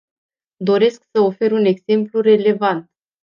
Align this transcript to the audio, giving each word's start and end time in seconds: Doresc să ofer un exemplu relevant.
Doresc 0.59 1.03
să 1.11 1.21
ofer 1.21 1.51
un 1.51 1.65
exemplu 1.65 2.21
relevant. 2.21 2.89